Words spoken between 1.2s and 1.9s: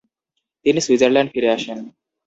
ফিরে আসেন।